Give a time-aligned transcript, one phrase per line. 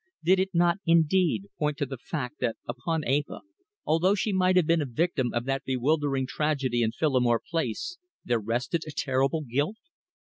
[0.23, 3.41] Did it not, indeed, point to the fact that upon Eva,
[3.85, 8.39] although she might have been a victim of that bewildering tragedy in Phillimore Place, there
[8.39, 9.77] rested a terrible guilt?